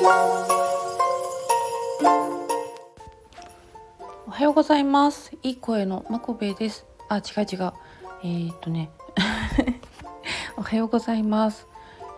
[4.30, 5.32] はようございます。
[5.42, 6.86] いい声のまこべです。
[7.08, 7.72] あ違う違う。
[8.22, 8.90] えー、っとね。
[10.56, 11.66] おはようございます。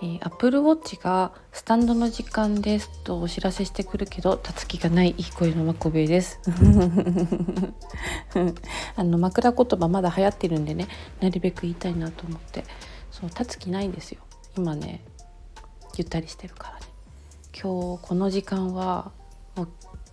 [0.02, 6.38] えー、Apple Watch がスタンドの時間ですとお知らせしてくるけどたつきがないいい声のまこべです。
[8.94, 10.86] あの枕言葉まだ流行ってるんでね
[11.22, 12.62] なるべく言いたいなと思って。
[13.10, 14.20] そうたつきないんですよ。
[14.54, 15.02] 今ね
[15.96, 16.89] ゆったりしてるからね。
[17.52, 19.12] 今日この時間は
[19.56, 19.64] も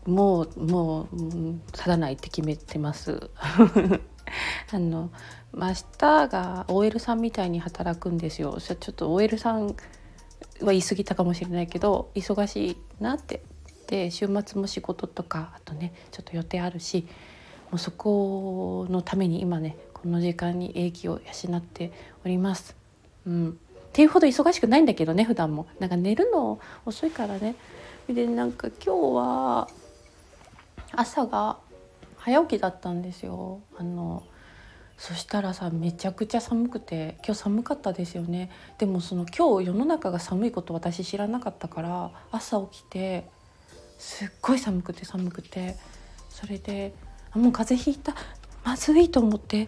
[0.06, 3.30] うもうもう、うん、去らないって決めてます。
[4.72, 5.10] あの
[5.54, 8.58] 明日が OL さんみたいに働くんですよ。
[8.60, 9.76] ちょっと OL さんは
[10.68, 13.44] 言い過ぎたかもしれないけど忙しいなって。
[13.88, 17.08] で週末も仕事とかあとねちょっと予定あるし
[17.72, 21.92] もうそこのために今ねこの時間に英気を養って
[22.26, 22.76] おります。
[23.26, 25.68] うん、っていうほど忙しくないんだけどね普段も。
[25.80, 27.56] なんか寝るの遅いからね。
[28.08, 29.68] でなんか今日は
[30.92, 31.58] 朝が
[32.18, 33.62] 早起きだったんですよ。
[33.78, 34.24] あの
[34.98, 38.50] そしたらさめちゃくちゃ寒くて今日寒かったですよね。
[38.78, 43.26] でもその今日世の中が寒いこと私知らなかったから朝起きて
[43.98, 45.76] すっごい寒くて寒くて。
[46.38, 46.94] それで
[47.32, 48.14] あもう風邪ひいた
[48.64, 49.66] まずいと思って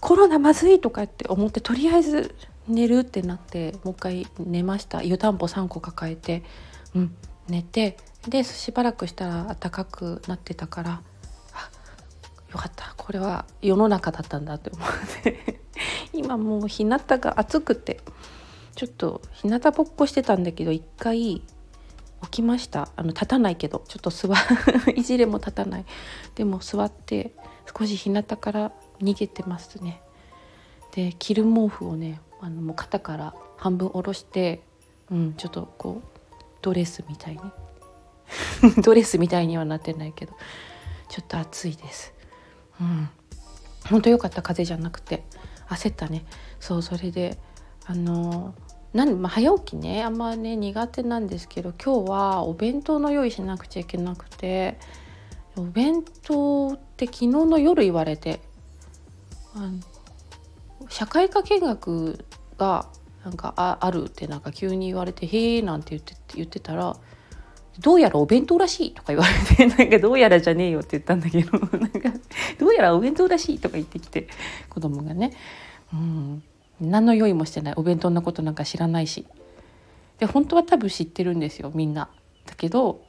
[0.00, 2.34] コロナまずいとかって思ってとりあえず
[2.68, 5.02] 寝るってなってもう一回寝ました。
[5.02, 6.42] 湯たんぽ3個抱えて
[6.94, 7.16] うん
[7.48, 7.96] 寝て
[8.28, 11.02] でしばらくしたら暖かくなってたから
[11.52, 11.70] あ
[12.52, 12.94] よかった。
[12.96, 14.88] これは世の中だったんだって思っ
[15.22, 15.60] て。
[16.12, 18.00] 今もう日向が暑くて
[18.76, 21.42] ちょっと日向ぼっこしてたんだけど一回
[22.22, 22.88] 起きました。
[22.96, 24.28] あの立たないけどちょっと座
[24.94, 25.84] いじれも立たない。
[26.36, 27.34] でも座って
[27.76, 30.02] 少し日向から逃げてますね。
[30.92, 34.62] で着る毛布をねあのもう肩から半分下ろして
[35.10, 36.18] うんちょっとこう
[36.60, 37.40] ドレスみたいに。
[38.82, 40.32] ドレスみたいにはなってないけど
[41.08, 42.12] ちょっと暑いです。
[42.80, 43.08] うん。
[43.88, 45.24] 本当よかった風邪じゃなくて
[45.68, 46.24] 焦ったね。
[46.60, 47.38] そうそれで
[47.86, 48.54] あの
[48.92, 54.78] なん、まあ、早起きねあんまね苦手なんですけど今日はお弁当の用意しなくちゃいけなくて
[55.56, 58.40] お弁当って昨日の夜言われて
[59.54, 59.80] あの
[60.88, 62.24] 社会科見学
[62.62, 62.86] が
[63.24, 66.96] なんかああるってなんか急に言われて「へえ」なんて言って言ってたら
[67.80, 72.12] どうやらお弁当らしいとか言われて、 なんかどうやらじゃねえよって言ったんだけど、 なんか
[72.58, 74.28] どうやらお弁当らしいとか言ってきて、
[74.68, 75.32] 子供がね、
[75.92, 76.42] うん、
[76.82, 77.74] 何の用意もしてない。
[77.76, 79.26] お弁当のことなんか知らないし。
[80.18, 82.10] で、本当は多分知ってるんですよ、みんな。
[82.44, 83.00] だけど、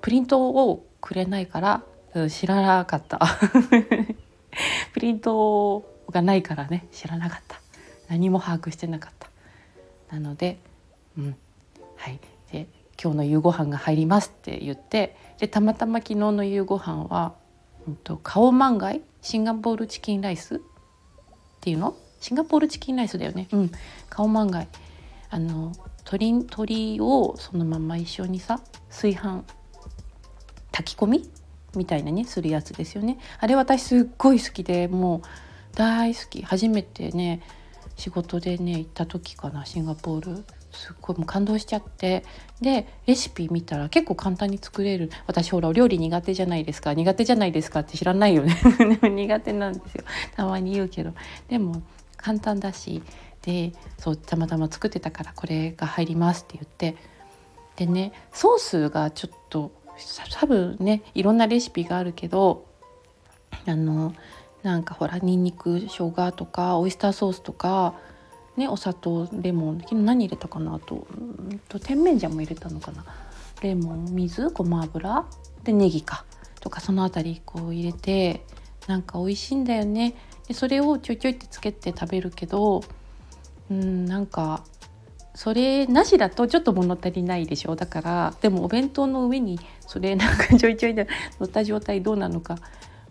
[0.00, 1.82] プリントをくれないから、
[2.28, 3.18] 知らなかった。
[4.94, 7.63] プリントがないからね、知らなかった。
[8.08, 9.30] 何も把握してなかった。
[10.14, 10.58] なので、
[11.18, 11.36] うん、
[11.96, 12.20] はい。
[12.52, 12.66] で
[13.02, 17.34] 今日の夕ご飯が入りますって言ってでたまたま昨日の夕ご飯は、
[17.88, 20.58] うんと、カオマンガイシンガポールチキンライスっ
[21.60, 21.96] ていうの？
[22.20, 23.48] シンガポールチキンライスだよね。
[23.52, 23.72] うん。
[24.08, 24.68] カオマンガイ。
[25.30, 25.72] あの
[26.04, 29.42] 鶏鶏をそのまま一緒にさ炊飯
[30.70, 31.30] 炊き込み？
[31.74, 33.18] みたいなねするやつですよね。
[33.40, 36.42] あれ私すっごい好きでもう大好き。
[36.44, 37.42] 初めてね
[37.96, 40.44] 仕事でね行った時かなシンガポール。
[40.72, 42.24] すっごいもう感動しちゃって。
[42.60, 45.10] でレシピ見たら結構簡単に作れる。
[45.26, 46.94] 私ほらお料理苦手じゃないですか。
[46.94, 48.56] 苦手じゃないですかって知らないよね。
[48.78, 50.04] で も苦手なんですよ。
[50.36, 51.12] たまに言うけど。
[51.48, 51.82] でも
[52.16, 53.02] 簡単だし。
[53.42, 56.96] でそうたまたま作ってたからこれが入りますって言って。
[57.76, 59.72] でねソースがちょっと
[60.32, 62.66] 多分ねいろんなレシピがあるけど
[63.66, 64.14] あの
[64.64, 67.94] なんかほらにんにく生姜とかオイスターソースとか
[68.56, 71.06] ね、お砂糖レモン昨日何入れたかなあと
[71.68, 73.04] と甜麺醤も入れたのかな。
[73.62, 75.24] レモン水ごま油
[75.64, 76.24] でネギか
[76.60, 78.44] とかその辺りこう入れて
[78.86, 80.14] なんか美味しいんだよね。
[80.46, 82.84] でそれをちょいちょいってつけて食べるけど
[83.70, 84.62] うんなんか
[85.34, 87.74] それなしだとちょっと物足りないでしょ。
[87.74, 91.08] だからでもお弁当の上にそれなんかちょいちょいで
[91.40, 92.58] 乗った状態どうなのか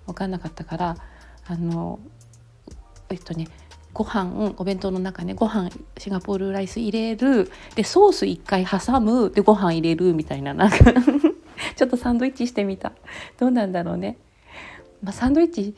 [0.06, 0.96] 分かんなかったから
[1.48, 2.00] あの
[3.10, 3.48] えっとね
[3.94, 7.52] ご飯お弁当の中ねご飯シンガポールライス入れる。
[7.76, 9.30] でソース1回挟む。
[9.30, 10.14] でご飯入れる。
[10.14, 10.78] みたいななんか。
[11.76, 12.92] ちょっとサンドイッチしてみた。
[13.40, 14.18] どうなんだろうね、
[15.02, 15.76] まあ、サンドイッチ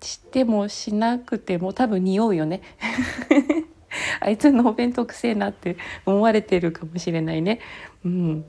[0.00, 2.62] してもしなくても多分匂うよね。
[4.20, 7.60] あいつのお弁当くせえなって思われてるかもしれないね。
[8.04, 8.44] うん、ま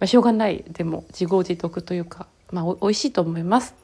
[0.00, 0.64] あ、しょうがない。
[0.68, 3.74] でも自業自得というかまあお美味しいと思います。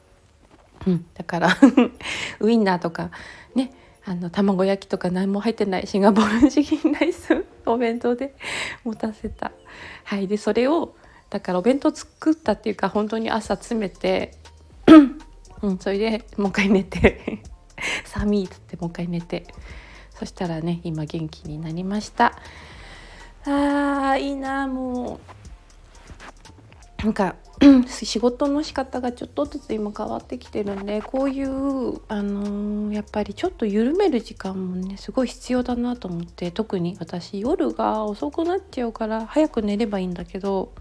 [0.87, 1.57] うん、だから
[2.39, 3.11] ウインナーとか
[3.55, 3.73] ね
[4.05, 8.33] あの卵焼きとか何も入ってないシンガポールチキンライスお弁当で
[8.85, 9.51] 持たせた。
[10.05, 10.95] はい、でそれを
[11.29, 14.33] だからお弁当作ったっていうか本当に朝詰めて
[15.61, 17.43] うん、それでもう一回寝て
[18.05, 19.45] 寒いっつってもう一回寝て。
[20.17, 22.33] そしたらね今元気になりました。
[23.45, 25.19] あーいいなもう
[27.07, 27.37] なんか
[27.87, 40.73] 仕事の仕方がちょっとずつ今変わってきてるんでこういう、あのー、やっぱりちょっと緩める時間もねすごい必要だなと思って特に私夜が遅くなっちゃうから早く寝ればいいんだけど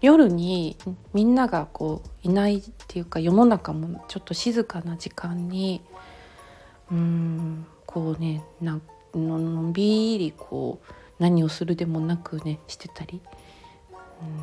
[0.00, 0.76] 夜に
[1.12, 5.82] みんながこういないっていうか世の中もちょっと静かな時間に
[6.92, 8.80] うんこうねの
[9.12, 13.20] んびりこう何をするでもなくねしてたり、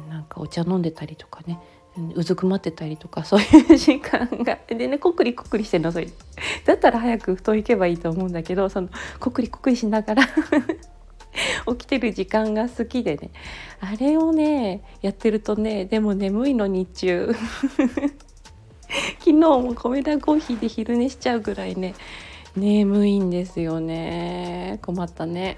[0.05, 1.59] うん、なんかお茶飲んでたりとかね。
[2.15, 4.57] うずくまってたりとかそういう時間が。
[4.67, 6.07] でねこくりこくりしてんのそれ。
[6.65, 8.89] だったら早く布団行けばいいと思うんだけどその
[9.19, 10.23] こくりこくりしながら。
[11.67, 13.31] 起きてる時間が好きでね。
[13.79, 17.33] あれをねやってるとねでも眠いの日中。
[19.19, 21.93] 昨日も米田コーヒーで昼寝しちゃうぐらいね
[22.55, 24.79] 眠いんですよね。
[24.81, 25.57] 困ったね。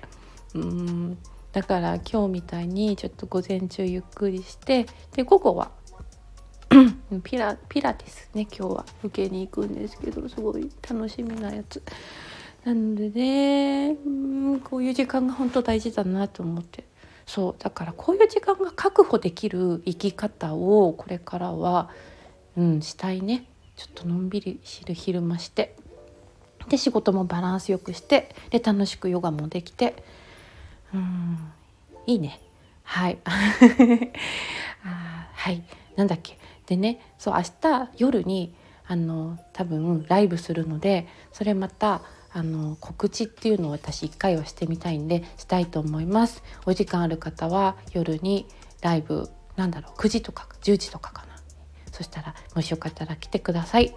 [0.53, 1.17] うん。
[1.53, 5.71] だから今日みたいにちょっと午前中ゆっくりしてで午後は
[7.23, 11.81] ピラピラティスね今日は受けに行くんですけどすごい楽しみなやつ。
[12.63, 16.85] なのでねうんこういう時間が本当大事だなと思って。
[17.25, 21.89] そうだからこういう時間が確保できる生き方をこれからは、
[22.57, 23.45] うん、したいね。
[23.75, 25.75] ちょっとのんびり昼昼間して。
[26.69, 28.33] で仕事もバランスよくして。
[28.49, 30.03] で楽しくヨガもできて。
[30.93, 31.37] うん。
[32.07, 32.39] いいね。
[32.83, 33.17] はい。
[34.85, 35.63] あはい。
[35.95, 36.37] なんだっけ。
[36.65, 38.53] でねそう明日夜に
[38.87, 42.01] あの多分ライブするのでそれまた
[42.33, 46.43] あの告知っていうのを私1回はしてみたいんでしたいと思います。
[46.65, 48.47] お時間ある方は夜に
[48.81, 51.35] ライブなんだろう9時とか10時とかかな。
[51.91, 53.93] そしたらもしよかったら来てください。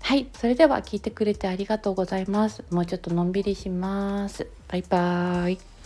[0.00, 0.28] はい。
[0.34, 2.64] それでは聞いてくれてありがとうございます。
[2.70, 4.48] もうちょっとのんびりします。
[4.68, 5.77] バイバーイ。